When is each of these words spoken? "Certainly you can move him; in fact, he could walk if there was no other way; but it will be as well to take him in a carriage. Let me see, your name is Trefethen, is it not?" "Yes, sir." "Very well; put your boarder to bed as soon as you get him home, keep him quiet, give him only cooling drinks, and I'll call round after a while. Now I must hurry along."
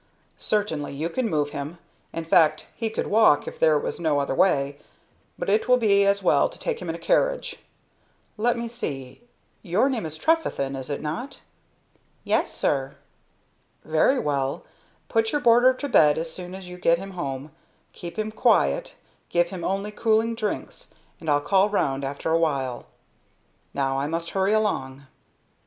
"Certainly 0.39 0.95
you 0.95 1.09
can 1.09 1.29
move 1.29 1.51
him; 1.51 1.77
in 2.11 2.25
fact, 2.25 2.69
he 2.75 2.89
could 2.89 3.05
walk 3.05 3.47
if 3.47 3.59
there 3.59 3.77
was 3.77 3.99
no 3.99 4.17
other 4.19 4.33
way; 4.33 4.79
but 5.37 5.47
it 5.47 5.67
will 5.67 5.77
be 5.77 6.07
as 6.07 6.23
well 6.23 6.49
to 6.49 6.57
take 6.57 6.81
him 6.81 6.89
in 6.89 6.95
a 6.95 6.97
carriage. 6.97 7.57
Let 8.35 8.57
me 8.57 8.67
see, 8.67 9.21
your 9.61 9.91
name 9.91 10.07
is 10.07 10.17
Trefethen, 10.17 10.75
is 10.75 10.89
it 10.89 11.01
not?" 11.03 11.41
"Yes, 12.23 12.51
sir." 12.51 12.95
"Very 13.85 14.17
well; 14.17 14.65
put 15.07 15.31
your 15.31 15.39
boarder 15.41 15.71
to 15.75 15.87
bed 15.87 16.17
as 16.17 16.33
soon 16.33 16.55
as 16.55 16.67
you 16.67 16.79
get 16.79 16.97
him 16.97 17.11
home, 17.11 17.51
keep 17.93 18.17
him 18.17 18.31
quiet, 18.31 18.95
give 19.29 19.49
him 19.49 19.63
only 19.63 19.91
cooling 19.91 20.33
drinks, 20.33 20.95
and 21.19 21.29
I'll 21.29 21.39
call 21.41 21.69
round 21.69 22.03
after 22.03 22.31
a 22.31 22.39
while. 22.39 22.87
Now 23.71 23.99
I 23.99 24.07
must 24.07 24.31
hurry 24.31 24.53
along." 24.53 25.03